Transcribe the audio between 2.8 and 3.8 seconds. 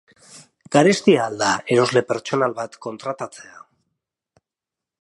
kontratatzea?